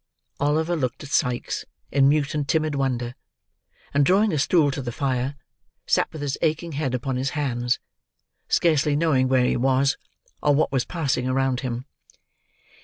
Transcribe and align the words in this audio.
Oliver 0.39 0.75
looked 0.75 1.03
at 1.03 1.11
Sikes, 1.11 1.63
in 1.91 2.09
mute 2.09 2.33
and 2.33 2.47
timid 2.47 2.73
wonder; 2.73 3.13
and 3.93 4.03
drawing 4.03 4.33
a 4.33 4.39
stool 4.39 4.71
to 4.71 4.81
the 4.81 4.91
fire, 4.91 5.35
sat 5.85 6.11
with 6.11 6.23
his 6.23 6.39
aching 6.41 6.71
head 6.71 6.95
upon 6.95 7.17
his 7.17 7.29
hands, 7.37 7.77
scarecely 8.49 8.95
knowing 8.95 9.27
where 9.27 9.45
he 9.45 9.55
was, 9.55 9.97
or 10.41 10.55
what 10.55 10.71
was 10.71 10.85
passing 10.85 11.27
around 11.29 11.59
him. 11.59 11.85